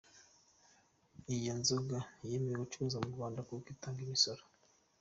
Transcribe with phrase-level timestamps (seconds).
[1.35, 1.97] Iyo nzoga
[2.29, 4.43] yemewe gucuruzwa mu Rwanda kuko itanga imisoro.